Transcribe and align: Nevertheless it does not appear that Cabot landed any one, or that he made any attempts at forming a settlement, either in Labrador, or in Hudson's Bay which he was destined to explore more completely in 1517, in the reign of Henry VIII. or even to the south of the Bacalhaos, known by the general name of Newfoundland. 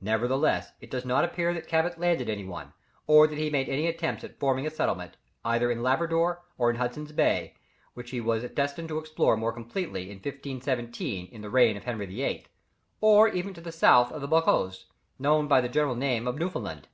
Nevertheless 0.00 0.72
it 0.80 0.90
does 0.90 1.04
not 1.04 1.22
appear 1.22 1.54
that 1.54 1.68
Cabot 1.68 1.96
landed 1.96 2.28
any 2.28 2.44
one, 2.44 2.72
or 3.06 3.28
that 3.28 3.38
he 3.38 3.50
made 3.50 3.68
any 3.68 3.86
attempts 3.86 4.24
at 4.24 4.36
forming 4.36 4.66
a 4.66 4.68
settlement, 4.70 5.16
either 5.44 5.70
in 5.70 5.80
Labrador, 5.80 6.42
or 6.58 6.70
in 6.70 6.74
Hudson's 6.74 7.12
Bay 7.12 7.54
which 7.94 8.10
he 8.10 8.20
was 8.20 8.42
destined 8.50 8.88
to 8.88 8.98
explore 8.98 9.36
more 9.36 9.52
completely 9.52 10.10
in 10.10 10.16
1517, 10.16 11.28
in 11.30 11.40
the 11.40 11.50
reign 11.50 11.76
of 11.76 11.84
Henry 11.84 12.06
VIII. 12.06 12.48
or 13.00 13.28
even 13.28 13.54
to 13.54 13.60
the 13.60 13.70
south 13.70 14.10
of 14.10 14.20
the 14.20 14.26
Bacalhaos, 14.26 14.86
known 15.20 15.46
by 15.46 15.60
the 15.60 15.68
general 15.68 15.94
name 15.94 16.26
of 16.26 16.34
Newfoundland. 16.36 16.88